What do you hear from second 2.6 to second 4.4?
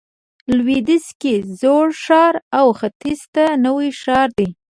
ختیځ ته نوی ښار